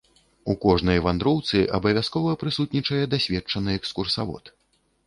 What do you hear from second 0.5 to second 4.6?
У кожнай вандроўцы абавязкова прысутнічае дасведчаны экскурсавод.